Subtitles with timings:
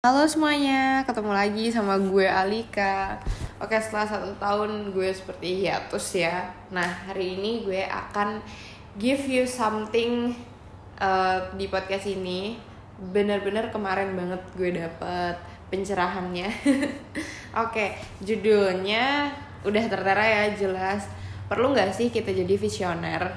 [0.00, 3.20] Halo semuanya, ketemu lagi sama gue Alika.
[3.60, 6.56] Oke setelah satu tahun gue seperti hiatus ya.
[6.72, 8.40] Nah hari ini gue akan
[8.96, 10.32] give you something
[10.96, 12.56] uh, di podcast ini.
[13.12, 15.36] Bener-bener kemarin banget gue dapet
[15.68, 16.48] pencerahannya.
[17.68, 17.92] Oke
[18.24, 19.28] judulnya
[19.68, 21.04] udah tertera ya jelas.
[21.44, 23.36] Perlu gak sih kita jadi visioner?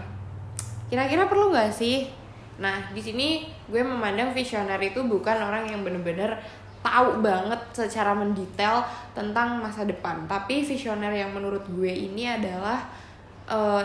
[0.88, 2.23] Kira-kira perlu gak sih
[2.62, 6.38] Nah, di sini gue memandang visioner itu bukan orang yang bener-bener
[6.84, 8.84] tahu banget secara mendetail
[9.16, 10.28] tentang masa depan.
[10.28, 12.84] Tapi visioner yang menurut gue ini adalah
[13.48, 13.82] uh,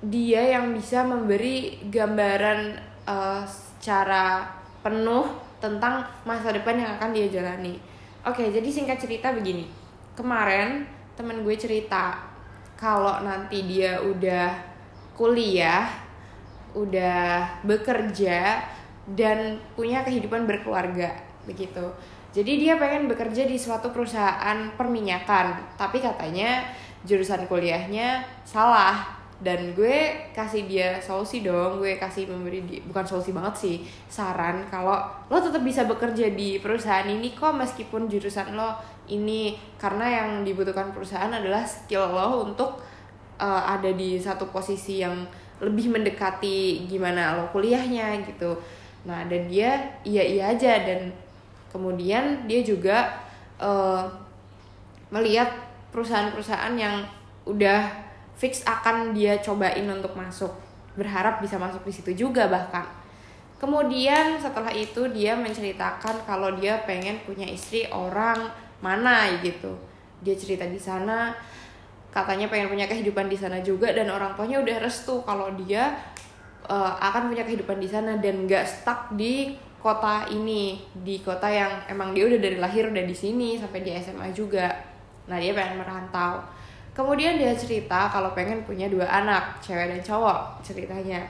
[0.00, 4.46] dia yang bisa memberi gambaran uh, secara
[4.80, 5.26] penuh
[5.58, 7.76] tentang masa depan yang akan dia jalani.
[8.22, 9.66] Oke, jadi singkat cerita begini.
[10.14, 10.86] Kemarin
[11.18, 12.20] temen gue cerita
[12.76, 14.52] kalau nanti dia udah
[15.16, 16.05] kuliah
[16.76, 18.60] udah bekerja
[19.16, 21.16] dan punya kehidupan berkeluarga
[21.48, 21.88] begitu.
[22.36, 26.68] Jadi dia pengen bekerja di suatu perusahaan perminyakan, tapi katanya
[27.08, 33.36] jurusan kuliahnya salah dan gue kasih dia solusi dong gue kasih memberi di, bukan solusi
[33.36, 33.76] banget sih
[34.08, 34.96] saran kalau
[35.28, 38.80] lo tetap bisa bekerja di perusahaan ini kok meskipun jurusan lo
[39.12, 42.80] ini karena yang dibutuhkan perusahaan adalah skill lo untuk
[43.36, 45.28] uh, ada di satu posisi yang
[45.62, 48.56] lebih mendekati gimana lo kuliahnya gitu.
[49.08, 50.84] Nah dan dia iya iya aja.
[50.84, 51.12] Dan
[51.72, 53.12] kemudian dia juga
[53.60, 54.04] uh,
[55.08, 55.48] melihat
[55.94, 57.06] perusahaan-perusahaan yang
[57.46, 57.88] udah
[58.36, 60.52] fix akan dia cobain untuk masuk
[60.96, 62.84] berharap bisa masuk di situ juga bahkan.
[63.56, 68.52] Kemudian setelah itu dia menceritakan kalau dia pengen punya istri orang
[68.84, 69.72] mana gitu.
[70.20, 71.32] Dia cerita di sana
[72.16, 75.92] katanya pengen punya kehidupan di sana juga dan orang tuanya udah restu kalau dia
[76.64, 80.80] uh, akan punya kehidupan di sana dan gak stuck di kota ini.
[80.96, 84.72] Di kota yang emang dia udah dari lahir udah di sini sampai di SMA juga.
[85.28, 86.40] Nah dia pengen merantau.
[86.96, 91.20] Kemudian dia cerita kalau pengen punya dua anak cewek dan cowok ceritanya.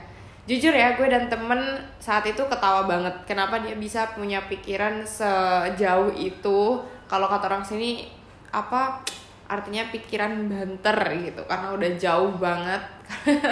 [0.47, 1.59] Jujur ya gue dan temen
[1.99, 3.11] saat itu ketawa banget.
[3.27, 6.79] Kenapa dia bisa punya pikiran sejauh itu?
[7.11, 8.07] Kalau kata orang sini
[8.55, 9.03] apa
[9.47, 12.83] artinya pikiran banter gitu karena udah jauh banget.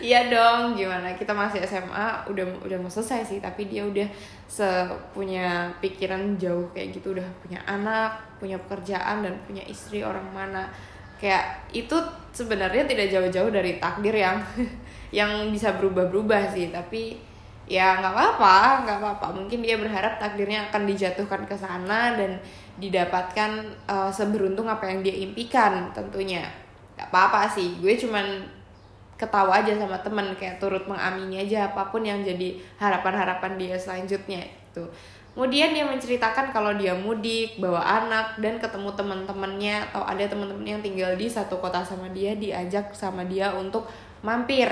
[0.00, 1.12] Iya dong gimana?
[1.12, 4.08] Kita masih SMA udah udah mau selesai sih tapi dia udah
[4.48, 7.12] sepunya pikiran jauh kayak gitu.
[7.12, 10.64] Udah punya anak punya pekerjaan dan punya istri orang mana.
[11.20, 11.92] Kayak itu
[12.32, 14.40] sebenarnya tidak jauh-jauh dari takdir yang
[15.20, 16.72] yang bisa berubah-berubah sih.
[16.72, 17.20] Tapi
[17.68, 19.26] ya nggak apa-apa nggak apa-apa.
[19.36, 22.40] Mungkin dia berharap takdirnya akan dijatuhkan ke sana dan
[22.80, 23.50] didapatkan
[23.86, 26.48] uh, seberuntung apa yang dia impikan tentunya.
[26.96, 27.76] Nggak apa-apa sih.
[27.78, 28.24] Gue cuman
[29.20, 34.48] ketawa aja sama temen kayak turut mengamini aja apa pun yang jadi harapan-harapan dia selanjutnya
[34.48, 34.80] itu
[35.36, 40.80] kemudian dia menceritakan kalau dia mudik bawa anak dan ketemu teman-temannya atau ada teman-teman yang
[40.80, 43.84] tinggal di satu kota sama dia diajak sama dia untuk
[44.24, 44.68] mampir.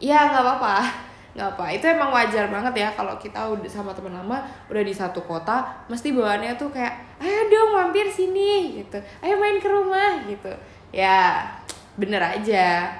[0.00, 4.18] Ya nggak apa-apa nggak apa itu emang wajar banget ya kalau kita udah sama teman
[4.18, 8.98] lama udah di satu kota mesti bawaannya tuh kayak ayo dong mampir sini gitu.
[9.20, 10.50] Ayo main ke rumah gitu.
[10.90, 11.46] Ya
[11.94, 12.90] bener aja.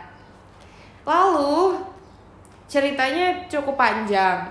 [1.02, 1.80] Lalu
[2.70, 4.46] ceritanya cukup panjang.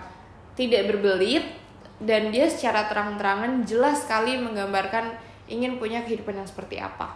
[0.58, 1.56] Tidak berbelit
[2.04, 5.16] dan dia secara terang-terangan jelas sekali menggambarkan
[5.48, 7.16] ingin punya kehidupan yang seperti apa.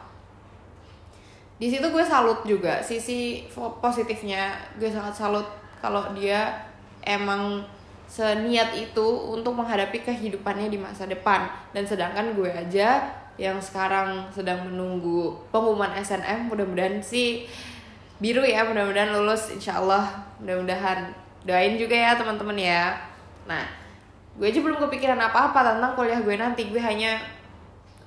[1.60, 3.44] Di situ gue salut juga sisi
[3.84, 5.48] positifnya gue sangat salut
[5.84, 6.64] kalau dia
[7.04, 7.60] emang
[8.08, 11.52] seniat itu untuk menghadapi kehidupannya di masa depan.
[11.76, 13.04] Dan sedangkan gue aja
[13.36, 17.50] yang sekarang sedang menunggu pengumuman SNM mudah-mudahan sih
[18.22, 20.40] biru ya mudah-mudahan lulus insyaallah.
[20.40, 21.12] Mudah-mudahan
[21.44, 22.96] doain juga ya teman-teman ya.
[23.44, 23.68] Nah
[24.40, 26.72] gue aja belum kepikiran apa-apa tentang kuliah gue nanti.
[26.72, 27.20] Gue hanya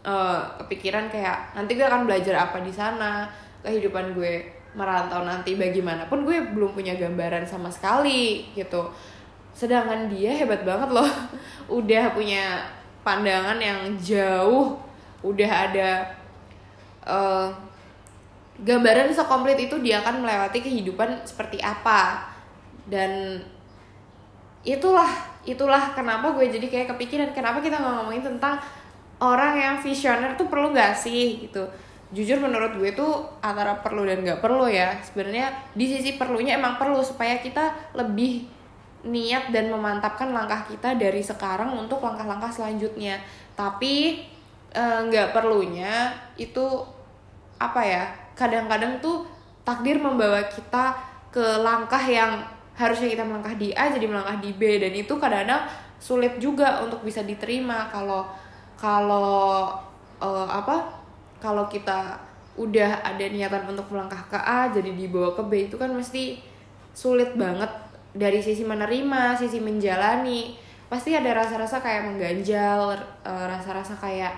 [0.01, 3.29] uh, kepikiran kayak nanti gue akan belajar apa di sana
[3.61, 8.93] kehidupan gue merantau nanti bagaimanapun gue belum punya gambaran sama sekali gitu.
[9.57, 11.09] Sedangkan dia hebat banget loh.
[11.81, 12.61] Udah punya
[13.01, 14.83] pandangan yang jauh
[15.25, 15.91] udah ada
[17.03, 17.49] uh,
[18.63, 22.31] gambaran sekomplit itu dia akan melewati kehidupan seperti apa.
[22.87, 23.43] Dan
[24.63, 25.09] itulah
[25.47, 28.59] itulah kenapa gue jadi kayak kepikiran kenapa kita nggak ngomongin tentang
[29.23, 31.65] orang yang visioner tuh perlu gak sih gitu
[32.15, 34.95] jujur menurut gue tuh antara perlu dan nggak perlu ya.
[35.03, 38.47] Sebenarnya di sisi perlunya emang perlu supaya kita lebih
[39.07, 43.19] niat dan memantapkan langkah kita dari sekarang untuk langkah-langkah selanjutnya.
[43.55, 44.23] Tapi
[44.75, 46.67] eh, nggak e, perlunya itu
[47.57, 48.05] apa ya
[48.37, 49.25] kadang-kadang tuh
[49.65, 50.93] takdir membawa kita
[51.33, 52.45] ke langkah yang
[52.77, 55.65] harusnya kita melangkah di A jadi melangkah di B dan itu kadang-kadang
[55.97, 57.89] sulit juga untuk bisa diterima.
[57.89, 58.29] Kalau
[58.77, 59.73] kalau
[60.21, 61.06] uh, apa
[61.43, 62.17] kalau kita
[62.57, 66.41] udah ada niatan untuk melangkah ke A jadi dibawa ke B itu kan mesti
[66.97, 67.69] sulit banget
[68.17, 70.57] dari sisi menerima sisi menjalani.
[70.89, 72.97] Pasti ada rasa-rasa kayak mengganjal
[73.27, 74.33] uh, rasa-rasa kayak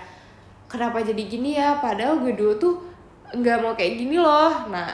[0.67, 1.79] kenapa jadi gini ya?
[1.79, 2.75] Padahal gue dulu tuh
[3.31, 4.67] nggak mau kayak gini loh.
[4.67, 4.91] Nah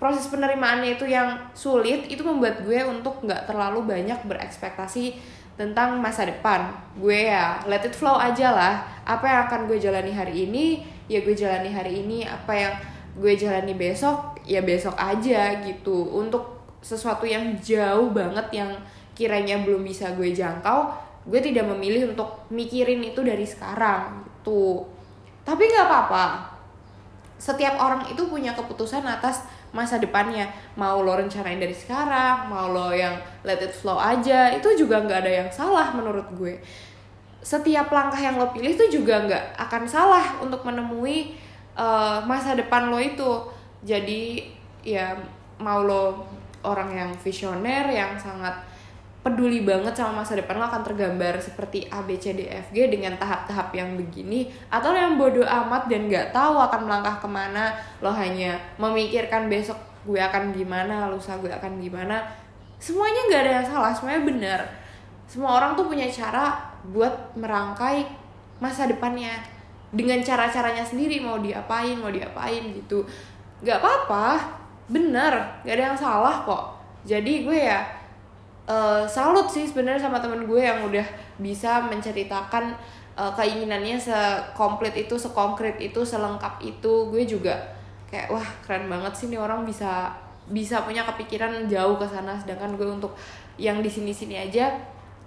[0.00, 5.14] proses penerimaannya itu yang sulit itu membuat gue untuk nggak terlalu banyak berekspektasi
[5.60, 6.72] tentang masa depan.
[6.96, 8.74] Gue ya let it flow aja lah.
[9.04, 12.74] Apa yang akan gue jalani hari ini ya gue jalani hari ini apa yang
[13.18, 16.10] gue jalani besok ya besok aja gitu.
[16.12, 18.70] Untuk sesuatu yang jauh banget yang
[19.14, 20.90] kiranya belum bisa gue jangkau
[21.22, 24.82] gue tidak memilih untuk mikirin itu dari sekarang gitu.
[25.46, 26.26] Tapi nggak apa-apa.
[27.38, 30.50] Setiap orang itu punya keputusan atas masa depannya.
[30.74, 33.14] Mau lo rencanain dari sekarang mau lo yang
[33.46, 36.58] let it flow aja itu juga nggak ada yang salah menurut gue
[37.42, 41.34] setiap langkah yang lo pilih itu juga nggak akan salah untuk menemui
[41.74, 43.42] uh, masa depan lo itu.
[43.82, 44.46] Jadi
[44.86, 45.12] ya
[45.58, 46.22] mau lo
[46.62, 48.54] orang yang visioner yang sangat
[49.22, 52.90] peduli banget sama masa depan lo akan tergambar seperti A B C D F G
[52.90, 57.74] dengan tahap-tahap yang begini atau yang bodoh amat dan nggak tahu akan melangkah ke mana.
[57.98, 62.22] Lo hanya memikirkan besok gue akan gimana lusa gue akan gimana.
[62.82, 64.60] Semuanya nggak ada yang salah semuanya benar.
[65.30, 68.06] Semua orang tuh punya cara buat merangkai
[68.58, 69.38] masa depannya.
[69.92, 73.04] Dengan cara-caranya sendiri mau diapain mau diapain gitu.
[73.60, 74.40] Nggak apa-apa
[74.88, 75.32] bener
[75.62, 76.80] nggak ada yang salah kok.
[77.04, 77.84] Jadi gue ya
[78.66, 81.04] uh, salut sih sebenarnya sama temen gue yang udah
[81.36, 82.72] bisa menceritakan
[83.18, 87.12] uh, keinginannya sekomplit itu sekonkret itu selengkap itu.
[87.12, 87.60] Gue juga
[88.08, 90.08] kayak wah keren banget sih nih orang bisa
[90.48, 92.32] bisa punya kepikiran jauh ke sana.
[92.40, 93.12] Sedangkan gue untuk
[93.60, 94.72] yang di sini sini aja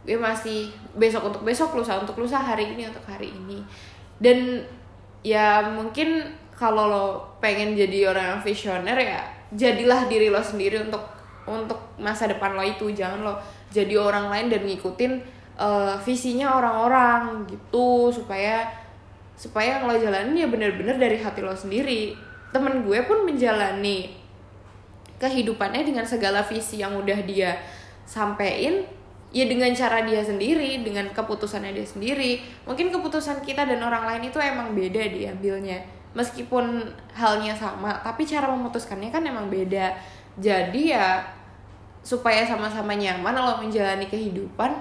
[0.06, 3.66] gue masih besok untuk besok lusa untuk lusa hari ini untuk hari ini.
[4.22, 4.62] Dan
[5.26, 6.22] ya mungkin
[6.54, 7.06] kalau lo
[7.42, 11.02] pengen jadi orang yang visioner ya jadilah diri lo sendiri untuk
[11.50, 12.94] untuk masa depan lo itu.
[12.94, 13.34] Jangan lo
[13.74, 15.14] jadi orang lain dan ngikutin
[15.58, 18.70] uh, visinya orang-orang gitu supaya
[19.36, 22.14] supaya yang lo jalanin ya bener-bener dari hati lo sendiri.
[22.54, 24.14] Temen gue pun menjalani
[25.18, 27.58] kehidupannya dengan segala visi yang udah dia
[28.06, 28.86] sampein
[29.36, 32.40] ya dengan cara dia sendiri dengan keputusannya dia sendiri.
[32.64, 35.84] Mungkin keputusan kita dan orang lain itu emang beda diambilnya.
[36.16, 39.92] Meskipun halnya sama tapi cara memutuskannya kan emang beda.
[40.40, 41.20] Jadi ya
[42.00, 44.72] supaya sama-sama nyaman lo menjalani kehidupan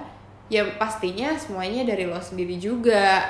[0.47, 3.27] ya pastinya semuanya dari lo sendiri juga.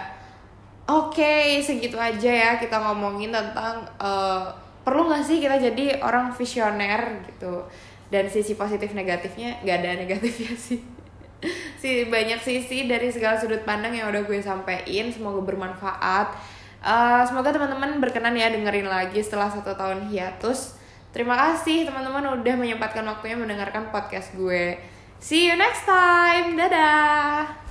[0.85, 4.45] Oke okay, segitu aja ya kita ngomongin tentang uh,
[4.85, 7.65] perlu gak sih kita jadi orang visioner gitu?
[8.13, 10.94] Dan sisi positif negatifnya nggak ada negatifnya sih
[11.81, 16.27] si banyak sisi dari segala sudut pandang yang udah gue sampein semoga bermanfaat
[16.81, 22.55] uh, semoga teman-teman berkenan ya dengerin lagi setelah satu tahun hiatus Terima kasih teman-teman udah
[22.59, 24.75] menyempatkan waktunya mendengarkan podcast gue.
[25.23, 26.59] See you next time.
[26.59, 27.64] Dadah.